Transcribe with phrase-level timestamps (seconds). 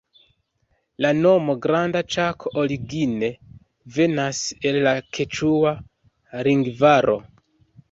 [1.05, 3.29] La nomo Granda Ĉako origine
[3.99, 4.41] venas
[4.73, 5.77] el la keĉua
[6.51, 7.19] lingvaro.